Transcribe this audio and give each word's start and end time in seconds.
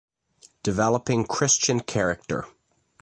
Developing 0.63 1.25
Christian 1.27 1.79
Character. 1.79 2.47